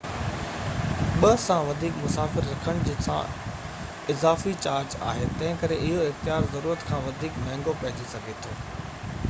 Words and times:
2 1.23 1.33
سان 1.41 1.59
وڌيڪ 1.67 1.99
مسافر 2.05 2.47
رکڻ 2.53 2.79
سان 3.07 3.29
اضافي 4.13 4.55
چارج 4.63 4.95
آهي 5.11 5.27
تنهنڪري 5.35 5.79
اهو 5.89 5.99
اختيار 6.15 6.47
ضرورت 6.57 6.87
کان 6.89 7.07
وڌيڪ 7.11 7.37
مهنگو 7.45 7.77
پئجي 7.85 8.09
سگهي 8.15 8.37
ٿو 8.47 8.57